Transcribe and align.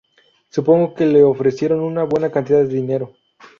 Supongo 0.49 0.95
que 0.95 1.05
le 1.05 1.21
ofrecieron 1.21 1.81
una 1.81 2.05
buena 2.05 2.31
cantidad 2.31 2.61
de 2.61 2.67
dinero. 2.67 3.13